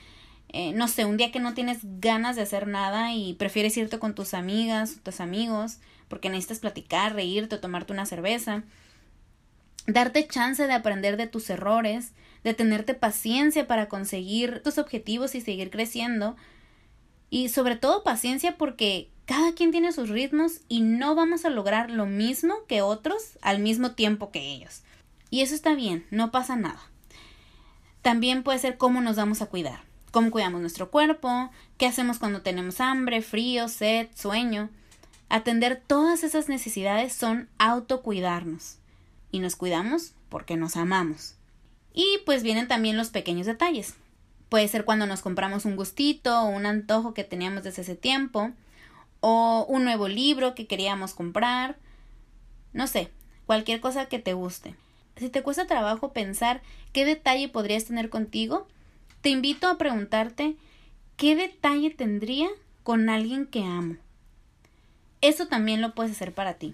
eh, 0.50 0.72
no 0.74 0.88
sé, 0.88 1.06
un 1.06 1.18
día 1.18 1.32
que 1.32 1.40
no 1.40 1.54
tienes 1.54 1.82
ganas 1.84 2.36
de 2.36 2.42
hacer 2.42 2.66
nada 2.66 3.14
y 3.14 3.36
prefieres 3.36 3.78
irte 3.78 4.00
con 4.00 4.16
tus 4.16 4.34
amigas 4.34 4.98
tus 5.04 5.20
amigos 5.20 5.78
porque 6.08 6.30
necesitas 6.30 6.58
platicar, 6.58 7.14
reírte 7.14 7.56
o 7.56 7.60
tomarte 7.60 7.94
una 7.94 8.08
cerveza. 8.08 8.64
Darte 9.88 10.28
chance 10.28 10.66
de 10.66 10.74
aprender 10.74 11.18
de 11.18 11.28
tus 11.28 11.50
errores, 11.50 12.14
de 12.44 12.54
tenerte 12.54 12.94
paciencia 12.94 13.68
para 13.68 13.88
conseguir 13.88 14.62
tus 14.64 14.78
objetivos 14.78 15.36
y 15.36 15.42
seguir 15.42 15.70
creciendo. 15.70 16.36
Y 17.30 17.50
sobre 17.50 17.76
todo 17.76 18.04
paciencia 18.04 18.58
porque 18.58 19.10
cada 19.26 19.54
quien 19.54 19.72
tiene 19.72 19.92
sus 19.92 20.10
ritmos 20.10 20.62
y 20.68 20.82
no 20.82 21.16
vamos 21.16 21.46
a 21.46 21.50
lograr 21.50 21.90
lo 21.90 22.06
mismo 22.06 22.56
que 22.68 22.82
otros 22.82 23.38
al 23.42 23.60
mismo 23.60 23.92
tiempo 23.92 24.32
que 24.32 24.40
ellos. 24.40 24.84
Y 25.32 25.42
eso 25.42 25.56
está 25.56 25.74
bien, 25.74 26.06
no 26.12 26.32
pasa 26.32 26.56
nada. 26.56 26.80
También 28.02 28.44
puede 28.44 28.60
ser 28.60 28.78
cómo 28.78 29.02
nos 29.02 29.16
vamos 29.16 29.42
a 29.42 29.48
cuidar, 29.48 29.82
cómo 30.12 30.30
cuidamos 30.30 30.62
nuestro 30.62 30.92
cuerpo, 30.92 31.50
qué 31.78 31.88
hacemos 31.88 32.20
cuando 32.20 32.44
tenemos 32.44 32.80
hambre, 32.80 33.24
frío, 33.24 33.68
sed, 33.68 34.08
sueño. 34.14 34.70
Atender 35.28 35.82
todas 35.86 36.24
esas 36.24 36.48
necesidades 36.48 37.14
son 37.14 37.50
autocuidarnos. 37.58 38.78
Y 39.36 39.40
nos 39.40 39.58
cuidamos 39.58 40.14
porque 40.30 40.56
nos 40.56 40.78
amamos. 40.78 41.36
Y 41.94 42.06
pues 42.26 42.42
vienen 42.42 42.70
también 42.70 42.96
los 42.96 43.10
pequeños 43.10 43.46
detalles. 43.46 43.96
Puede 44.48 44.70
ser 44.70 44.86
cuando 44.86 45.08
nos 45.08 45.22
compramos 45.22 45.66
un 45.66 45.76
gustito 45.76 46.40
o 46.40 46.46
un 46.46 46.66
antojo 46.66 47.14
que 47.14 47.26
teníamos 47.26 47.66
desde 47.66 47.82
ese 47.82 47.98
tiempo, 47.98 48.52
o 49.20 49.66
un 49.68 49.84
nuevo 49.84 50.08
libro 50.08 50.56
que 50.56 50.68
queríamos 50.68 51.14
comprar, 51.14 51.76
no 52.72 52.88
sé, 52.88 53.12
cualquier 53.46 53.82
cosa 53.82 54.06
que 54.06 54.20
te 54.20 54.32
guste. 54.32 54.74
Si 55.18 55.28
te 55.28 55.44
cuesta 55.44 55.68
trabajo 55.68 56.14
pensar 56.14 56.62
qué 56.94 57.04
detalle 57.04 57.50
podrías 57.50 57.84
tener 57.84 58.10
contigo, 58.10 58.66
te 59.20 59.32
invito 59.32 59.68
a 59.68 59.78
preguntarte 59.78 60.56
qué 61.18 61.36
detalle 61.36 61.90
tendría 61.90 62.48
con 62.84 63.10
alguien 63.10 63.48
que 63.48 63.66
amo. 63.66 63.98
Eso 65.20 65.48
también 65.48 65.82
lo 65.82 65.94
puedes 65.94 66.14
hacer 66.14 66.34
para 66.34 66.54
ti. 66.54 66.74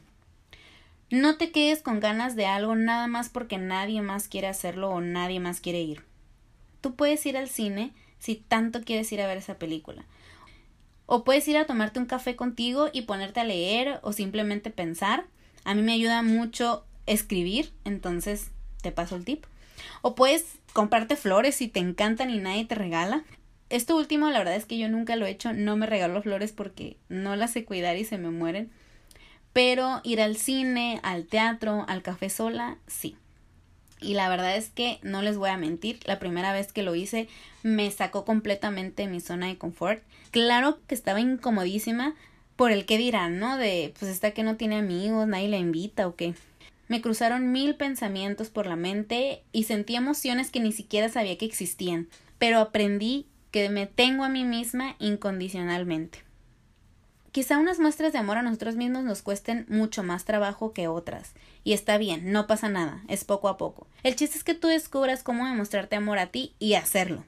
No 1.12 1.36
te 1.36 1.52
quedes 1.52 1.82
con 1.82 2.00
ganas 2.00 2.38
de 2.38 2.46
algo 2.46 2.74
nada 2.78 3.06
más 3.08 3.28
porque 3.28 3.58
nadie 3.58 4.02
más 4.02 4.30
quiere 4.30 4.48
hacerlo 4.48 4.92
o 4.92 5.02
nadie 5.02 5.42
más 5.42 5.60
quiere 5.60 5.82
ir. 5.82 6.06
Tú 6.80 6.96
puedes 6.96 7.26
ir 7.26 7.36
al 7.36 7.50
cine 7.50 7.92
si 8.18 8.36
tanto 8.36 8.80
quieres 8.80 9.12
ir 9.12 9.20
a 9.20 9.28
ver 9.28 9.38
esa 9.38 9.60
película. 9.60 10.06
O 11.08 11.26
puedes 11.26 11.46
ir 11.50 11.58
a 11.58 11.66
tomarte 11.66 12.00
un 12.00 12.06
café 12.06 12.38
contigo 12.38 12.88
y 12.94 13.02
ponerte 13.02 13.42
a 13.42 13.44
leer 13.44 14.00
o 14.04 14.14
simplemente 14.14 14.72
pensar. 14.72 15.26
A 15.66 15.76
mí 15.76 15.82
me 15.82 15.92
ayuda 15.92 16.24
mucho 16.24 16.86
escribir, 17.08 17.74
entonces 17.84 18.52
te 18.82 18.94
paso 18.94 19.18
el 19.18 19.26
tip. 19.26 19.44
O 20.02 20.16
puedes 20.16 20.60
comprarte 20.72 21.18
flores 21.18 21.56
si 21.56 21.68
te 21.68 21.82
encantan 21.82 22.30
y 22.30 22.38
nadie 22.38 22.64
te 22.64 22.76
regala. 22.76 23.26
Esto 23.70 23.98
último, 23.98 24.30
la 24.30 24.40
verdad 24.40 24.56
es 24.56 24.66
que 24.66 24.78
yo 24.78 24.88
nunca 24.88 25.18
lo 25.18 25.26
he 25.26 25.32
hecho, 25.32 25.52
no 25.52 25.76
me 25.76 25.88
regalo 25.88 26.22
flores 26.22 26.54
porque 26.54 26.96
no 27.10 27.36
las 27.36 27.52
sé 27.52 27.66
cuidar 27.66 27.98
y 27.98 28.06
se 28.06 28.18
me 28.18 28.30
mueren. 28.30 28.72
Pero 29.54 30.02
ir 30.04 30.22
al 30.22 30.38
cine, 30.38 31.00
al 31.04 31.26
teatro, 31.26 31.86
al 31.88 32.02
café 32.02 32.30
sola, 32.30 32.78
sí. 32.88 33.16
Y 34.00 34.16
la 34.16 34.30
verdad 34.30 34.56
es 34.56 34.70
que 34.70 35.00
no 35.04 35.22
les 35.22 35.38
voy 35.38 35.50
a 35.50 35.58
mentir, 35.58 36.00
la 36.06 36.18
primera 36.18 36.54
vez 36.54 36.74
que 36.74 36.82
lo 36.82 36.96
hice 36.96 37.28
me 37.62 37.92
sacó 37.92 38.26
completamente 38.26 39.08
mi 39.08 39.22
zona 39.22 39.48
de 39.48 39.58
confort. 39.58 40.04
Claro 40.32 40.80
que 40.88 40.96
estaba 40.96 41.20
incomodísima 41.20 42.16
por 42.56 42.72
el 42.72 42.86
que 42.86 42.98
dirán, 42.98 43.40
¿no? 43.40 43.58
De, 43.58 43.94
pues 44.00 44.12
esta 44.12 44.32
que 44.32 44.44
no 44.44 44.56
tiene 44.56 44.78
amigos, 44.78 45.28
nadie 45.28 45.50
la 45.50 45.58
invita 45.58 46.08
o 46.08 46.16
qué. 46.16 46.34
Me 46.88 47.02
cruzaron 47.02 47.52
mil 47.52 47.76
pensamientos 47.76 48.50
por 48.50 48.66
la 48.66 48.76
mente 48.76 49.44
y 49.52 49.64
sentí 49.64 49.96
emociones 49.96 50.50
que 50.50 50.60
ni 50.60 50.72
siquiera 50.72 51.08
sabía 51.10 51.38
que 51.38 51.46
existían, 51.46 52.08
pero 52.38 52.60
aprendí 52.60 53.28
que 53.52 53.70
me 53.70 53.86
tengo 53.86 54.24
a 54.24 54.30
mí 54.30 54.44
misma 54.46 54.96
incondicionalmente. 55.00 56.24
Quizá 57.32 57.58
unas 57.58 57.80
muestras 57.80 58.12
de 58.12 58.20
amor 58.20 58.38
a 58.38 58.42
nosotros 58.42 58.76
mismos 58.76 59.06
nos 59.06 59.22
cuesten 59.22 59.66
mucho 59.70 60.04
más 60.04 60.26
trabajo 60.26 60.74
que 60.74 60.90
otras. 60.90 61.32
Y 61.64 61.72
está 61.72 61.98
bien, 61.98 62.34
no 62.34 62.46
pasa 62.46 62.68
nada, 62.68 63.04
es 63.08 63.24
poco 63.24 63.48
a 63.48 63.58
poco. 63.58 63.88
El 64.04 64.18
chiste 64.18 64.38
es 64.38 64.44
que 64.44 64.54
tú 64.54 64.68
descubras 64.68 65.24
cómo 65.24 65.46
demostrarte 65.46 65.96
amor 65.96 66.20
a 66.20 66.28
ti 66.28 66.56
y 66.60 66.74
hacerlo. 66.74 67.24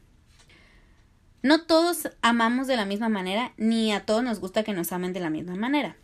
No 1.42 1.64
todos 1.64 2.10
amamos 2.22 2.68
de 2.68 2.76
la 2.76 2.86
misma 2.86 3.08
manera, 3.08 3.54
ni 3.56 3.94
a 3.94 4.06
todos 4.06 4.24
nos 4.24 4.40
gusta 4.40 4.64
que 4.64 4.74
nos 4.74 4.92
amen 4.92 5.14
de 5.14 5.22
la 5.22 5.30
misma 5.30 5.56
manera. 5.56 5.96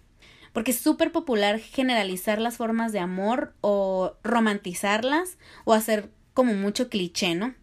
Porque 0.53 0.72
es 0.72 0.79
súper 0.79 1.12
popular 1.12 1.60
generalizar 1.60 2.39
las 2.39 2.56
formas 2.56 2.94
de 2.94 3.00
amor 3.00 3.53
o 3.60 4.15
romantizarlas 4.24 5.38
o 5.65 5.74
hacer 5.74 6.10
como 6.34 6.53
mucho 6.53 6.89
cliché, 6.89 7.36
¿no? 7.36 7.53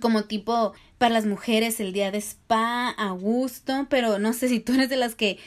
Como 0.00 0.24
tipo, 0.24 0.72
para 0.98 1.14
las 1.14 1.26
mujeres 1.26 1.80
el 1.80 1.92
día 1.92 2.10
de 2.10 2.18
spa 2.18 2.90
a 2.90 3.10
gusto, 3.10 3.86
pero 3.90 4.18
no 4.18 4.32
sé 4.32 4.48
si 4.48 4.60
tú 4.60 4.72
eres 4.72 4.88
de 4.88 4.96
las 4.96 5.14
que 5.14 5.38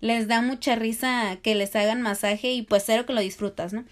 les 0.00 0.28
da 0.28 0.42
mucha 0.42 0.76
risa 0.76 1.38
que 1.42 1.54
les 1.54 1.74
hagan 1.74 2.02
masaje 2.02 2.52
y 2.52 2.62
pues 2.62 2.82
cero 2.84 3.06
que 3.06 3.14
lo 3.14 3.20
disfrutas, 3.20 3.72
¿no? 3.72 3.84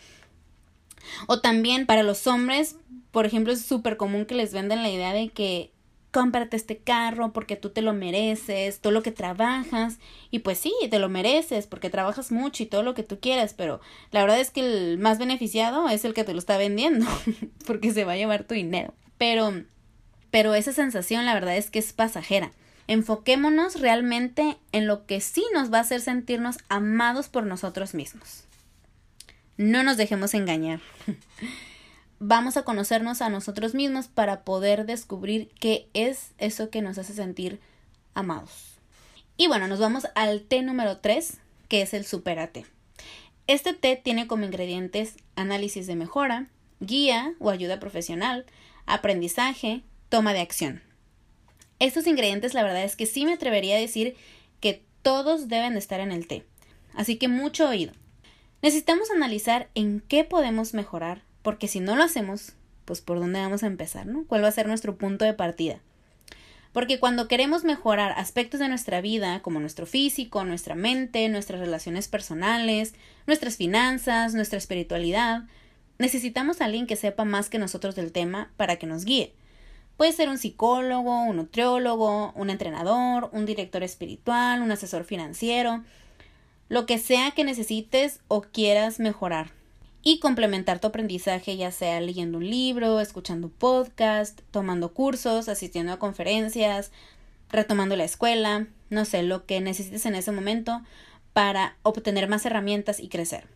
O 1.27 1.41
también 1.41 1.87
para 1.87 2.03
los 2.03 2.27
hombres, 2.27 2.77
por 3.11 3.27
ejemplo, 3.27 3.53
es 3.53 3.65
súper 3.65 3.97
común 3.97 4.27
que 4.27 4.35
les 4.35 4.53
venden 4.53 4.83
la 4.83 4.91
idea 4.91 5.13
de 5.13 5.31
que 5.31 5.73
cómprate 6.13 6.57
este 6.57 6.77
carro 6.77 7.33
porque 7.33 7.57
tú 7.57 7.71
te 7.71 7.83
lo 7.83 7.95
mereces, 7.95 8.81
todo 8.81 8.93
lo 8.93 9.03
que 9.03 9.11
trabajas, 9.11 9.99
y 10.31 10.41
pues 10.41 10.59
sí, 10.59 10.73
te 10.91 10.99
lo 10.99 11.09
mereces 11.09 11.67
porque 11.67 11.91
trabajas 11.91 12.31
mucho 12.31 12.63
y 12.63 12.67
todo 12.67 12.83
lo 12.83 12.95
que 12.95 13.03
tú 13.03 13.19
quieras, 13.19 13.55
pero 13.55 13.81
la 14.11 14.21
verdad 14.21 14.39
es 14.39 14.51
que 14.51 14.61
el 14.61 14.99
más 14.99 15.19
beneficiado 15.19 15.89
es 15.89 16.05
el 16.05 16.13
que 16.13 16.25
te 16.25 16.35
lo 16.35 16.39
está 16.39 16.59
vendiendo, 16.59 17.07
porque 17.67 17.93
se 17.93 18.05
va 18.05 18.13
a 18.13 18.17
llevar 18.17 18.45
tu 18.45 18.55
dinero. 18.55 18.93
Pero 19.17 19.65
pero 20.33 20.55
esa 20.55 20.73
sensación 20.73 21.27
la 21.27 21.35
verdad 21.35 21.57
es 21.57 21.71
que 21.71 21.79
es 21.79 21.93
pasajera. 21.93 22.51
Enfoquémonos 22.89 23.81
realmente 23.81 24.57
en 24.73 24.89
lo 24.89 25.07
que 25.07 25.21
sí 25.21 25.45
nos 25.53 25.73
va 25.73 25.79
a 25.79 25.83
hacer 25.83 26.01
sentirnos 26.01 26.57
amados 26.69 27.29
por 27.29 27.45
nosotros 27.45 27.95
mismos. 27.95 28.45
No 29.59 29.83
nos 29.85 29.99
dejemos 29.99 30.35
engañar. 30.35 30.81
Vamos 32.19 32.57
a 32.57 32.65
conocernos 32.65 33.21
a 33.21 33.29
nosotros 33.29 33.75
mismos 33.75 34.09
para 34.09 34.43
poder 34.43 34.87
descubrir 34.87 35.51
qué 35.61 35.89
es 35.93 36.31
eso 36.39 36.71
que 36.71 36.81
nos 36.81 36.97
hace 36.97 37.13
sentir 37.13 37.61
amados. 38.15 38.79
Y 39.37 39.49
bueno, 39.49 39.67
nos 39.67 39.81
vamos 39.81 40.07
al 40.15 40.43
té 40.43 40.63
número 40.63 40.99
3, 40.99 41.39
que 41.69 41.83
es 41.83 41.95
el 41.95 42.05
Superate. 42.05 42.65
Este 43.49 43.75
té 43.75 43.97
tiene 43.97 44.29
como 44.29 44.45
ingredientes 44.45 45.17
análisis 45.35 45.89
de 45.89 45.97
mejora, 45.97 46.47
guía 46.79 47.35
o 47.41 47.51
ayuda 47.51 47.81
profesional, 47.81 48.47
aprendizaje, 48.87 49.83
toma 50.13 50.35
de 50.35 50.41
acción. 50.41 50.83
Estos 51.79 52.07
ingredientes 52.07 52.53
la 52.53 52.63
verdad 52.63 52.85
es 52.85 52.97
que 52.97 53.07
sí 53.07 53.25
me 53.25 53.33
atrevería 53.33 53.77
a 53.77 53.81
decir 53.81 54.15
que 54.61 54.85
todos 55.01 55.49
deben 55.49 55.73
de 55.73 55.79
estar 55.79 56.01
en 56.01 56.13
el 56.13 56.27
té. 56.27 56.45
Así 56.93 57.17
que 57.17 57.29
mucho 57.29 57.67
oído. 57.67 57.95
Necesitamos 58.61 59.11
analizar 59.11 59.71
en 59.75 60.01
qué 60.01 60.23
podemos 60.25 60.75
mejorar, 60.75 61.23
porque 61.41 61.67
si 61.67 61.81
no 61.81 61.97
lo 61.97 62.03
hacemos, 62.03 62.53
pues 62.85 63.01
por 63.01 63.21
dónde 63.21 63.41
vamos 63.41 63.63
a 63.63 63.69
empezar, 63.69 64.07
¿no? 64.07 64.27
¿Cuál 64.27 64.45
va 64.45 64.49
a 64.49 64.53
ser 64.53 64.67
nuestro 64.67 64.99
punto 64.99 65.25
de 65.25 65.33
partida? 65.33 65.81
Porque 66.75 67.01
cuando 67.01 67.27
queremos 67.27 67.65
mejorar 67.65 68.13
aspectos 68.19 68.61
de 68.61 68.69
nuestra 68.69 69.01
vida, 69.01 69.41
como 69.41 69.61
nuestro 69.61 69.87
físico, 69.87 70.45
nuestra 70.45 70.75
mente, 70.75 71.27
nuestras 71.31 71.59
relaciones 71.59 72.09
personales, 72.09 72.93
nuestras 73.27 73.57
finanzas, 73.57 74.35
nuestra 74.35 74.59
espiritualidad, 74.59 75.45
necesitamos 75.99 76.61
a 76.61 76.67
alguien 76.67 76.87
que 76.87 76.97
sepa 76.97 77.25
más 77.25 77.49
que 77.49 77.59
nosotros 77.59 77.95
del 77.95 78.13
tema 78.13 78.53
para 78.59 78.77
que 78.77 78.87
nos 78.87 79.07
guíe. 79.07 79.33
Puede 80.03 80.15
ser 80.15 80.31
un 80.31 80.39
psicólogo, 80.39 81.23
un 81.23 81.37
nutriólogo, 81.37 82.33
un 82.33 82.51
entrenador, 82.51 83.31
un 83.33 83.47
director 83.47 83.85
espiritual, 83.85 84.61
un 84.61 84.73
asesor 84.73 85.05
financiero, 85.05 85.85
lo 86.69 86.87
que 86.87 86.99
sea 86.99 87.31
que 87.31 87.45
necesites 87.45 88.19
o 88.27 88.43
quieras 88.43 88.99
mejorar. 88.99 89.53
Y 90.03 90.19
complementar 90.19 90.81
tu 90.81 90.89
aprendizaje 90.89 91.57
ya 91.57 91.71
sea 91.71 92.01
leyendo 92.01 92.39
un 92.39 92.51
libro, 92.51 92.99
escuchando 92.99 93.49
podcast, 93.49 94.41
tomando 94.51 94.93
cursos, 94.93 95.49
asistiendo 95.49 95.93
a 95.93 96.01
conferencias, 96.01 96.91
retomando 97.49 97.95
la 97.95 98.03
escuela, 98.03 98.67
no 98.91 99.05
sé, 99.05 99.23
lo 99.23 99.47
que 99.47 99.61
necesites 99.61 100.05
en 100.05 100.17
ese 100.17 100.33
momento 100.33 100.83
para 101.33 101.77
obtener 101.85 102.29
más 102.29 102.45
herramientas 102.45 102.99
y 102.99 103.09
crecer. 103.09 103.47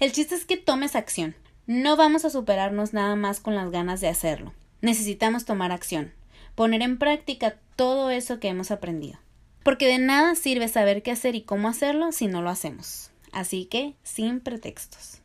El 0.00 0.12
chiste 0.12 0.34
es 0.34 0.46
que 0.46 0.56
tomes 0.56 0.96
acción. 0.96 1.36
No 1.66 1.98
vamos 1.98 2.24
a 2.24 2.30
superarnos 2.30 2.94
nada 2.94 3.16
más 3.16 3.38
con 3.38 3.54
las 3.54 3.70
ganas 3.70 4.00
de 4.00 4.08
hacerlo. 4.08 4.54
Necesitamos 4.84 5.46
tomar 5.46 5.72
acción, 5.72 6.12
poner 6.54 6.82
en 6.82 6.98
práctica 6.98 7.56
todo 7.74 8.10
eso 8.10 8.38
que 8.38 8.48
hemos 8.48 8.70
aprendido. 8.70 9.18
Porque 9.62 9.86
de 9.86 9.96
nada 9.96 10.34
sirve 10.34 10.68
saber 10.68 11.02
qué 11.02 11.10
hacer 11.10 11.34
y 11.34 11.40
cómo 11.40 11.68
hacerlo 11.68 12.12
si 12.12 12.26
no 12.26 12.42
lo 12.42 12.50
hacemos. 12.50 13.10
Así 13.32 13.64
que, 13.64 13.94
sin 14.02 14.40
pretextos. 14.40 15.22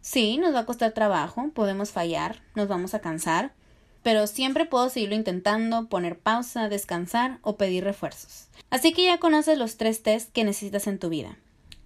Sí, 0.00 0.38
nos 0.38 0.54
va 0.54 0.60
a 0.60 0.64
costar 0.64 0.92
trabajo, 0.92 1.50
podemos 1.52 1.90
fallar, 1.90 2.40
nos 2.54 2.66
vamos 2.66 2.94
a 2.94 3.02
cansar, 3.02 3.52
pero 4.02 4.26
siempre 4.26 4.64
puedo 4.64 4.88
seguirlo 4.88 5.16
intentando, 5.16 5.90
poner 5.90 6.18
pausa, 6.18 6.70
descansar 6.70 7.40
o 7.42 7.58
pedir 7.58 7.84
refuerzos. 7.84 8.46
Así 8.70 8.94
que 8.94 9.04
ya 9.04 9.18
conoces 9.18 9.58
los 9.58 9.76
tres 9.76 10.02
test 10.02 10.32
que 10.32 10.44
necesitas 10.44 10.86
en 10.86 10.98
tu 10.98 11.10
vida. 11.10 11.36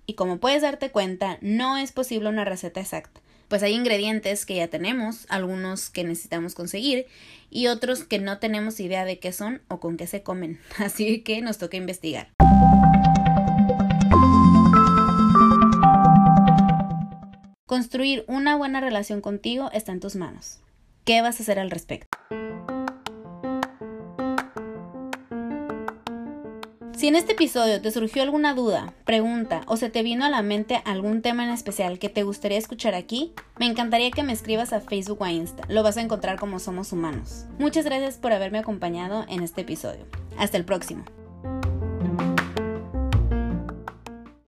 Y 0.07 0.15
como 0.15 0.39
puedes 0.39 0.63
darte 0.63 0.93
cuenta, 0.93 1.39
no 1.41 1.79
es 1.79 1.91
posible 1.91 2.29
una 2.29 2.45
receta 2.45 2.79
exacta 2.79 3.21
pues 3.53 3.63
hay 3.63 3.75
ingredientes 3.75 4.47
que 4.47 4.55
ya 4.55 4.69
tenemos, 4.69 5.27
algunos 5.29 5.91
que 5.91 6.05
necesitamos 6.05 6.55
conseguir 6.55 7.05
y 7.51 7.67
otros 7.67 8.03
que 8.03 8.19
no 8.19 8.39
tenemos 8.39 8.81
idea 8.81 9.05
de 9.05 9.19
qué 9.19 9.31
son 9.31 9.61
o 9.69 9.79
con 9.79 9.99
qué 9.99 10.07
se 10.07 10.23
comen. 10.23 10.59
Así 10.79 11.21
que 11.21 11.43
nos 11.43 11.59
toca 11.59 11.77
investigar. 11.77 12.29
Construir 17.67 18.25
una 18.27 18.57
buena 18.57 18.81
relación 18.81 19.21
contigo 19.21 19.69
está 19.75 19.93
en 19.93 20.01
tus 20.01 20.17
manos. 20.17 20.61
¿Qué 21.05 21.21
vas 21.21 21.39
a 21.39 21.43
hacer 21.43 21.59
al 21.59 21.71
respecto? 21.71 22.17
Si 27.03 27.09
en 27.09 27.17
este 27.17 27.33
episodio 27.33 27.83
te 27.83 27.91
surgió 27.91 28.23
alguna 28.23 28.55
duda, 28.55 28.95
pregunta 29.05 29.63
o 29.67 29.77
se 29.77 29.91
te 29.91 30.05
vino 30.05 30.25
a 30.25 30.31
la 30.31 30.41
mente 30.41 30.83
algún 30.85 31.21
tema 31.21 31.43
en 31.43 31.51
especial 31.51 31.99
que 31.99 32.09
te 32.09 32.23
gustaría 32.23 32.59
escuchar 32.59 32.95
aquí, 32.95 33.33
me 33.59 33.67
encantaría 33.67 34.13
que 34.13 34.23
me 34.23 34.33
escribas 34.33 34.73
a 34.73 34.81
Facebook 34.81 35.21
o 35.21 35.25
a 35.25 35.33
Insta. 35.33 35.65
Lo 35.69 35.83
vas 35.83 35.97
a 35.97 36.01
encontrar 36.01 36.39
como 36.39 36.61
Somos 36.61 36.93
Humanos. 36.93 37.47
Muchas 37.59 37.87
gracias 37.87 38.19
por 38.19 38.33
haberme 38.33 38.61
acompañado 38.61 39.27
en 39.29 39.43
este 39.43 39.63
episodio. 39.63 40.07
Hasta 40.39 40.59
el 40.59 40.65
próximo. 40.65 41.05